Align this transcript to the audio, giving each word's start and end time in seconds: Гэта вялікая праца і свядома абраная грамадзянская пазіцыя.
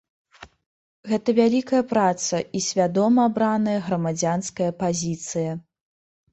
Гэта 1.11 1.29
вялікая 1.39 1.83
праца 1.93 2.41
і 2.59 2.63
свядома 2.69 3.29
абраная 3.33 3.79
грамадзянская 3.91 4.71
пазіцыя. 4.85 5.51